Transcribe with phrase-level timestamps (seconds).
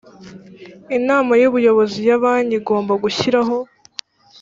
[0.97, 3.57] inama y ubuyobozi ya banki igomba gushyiraho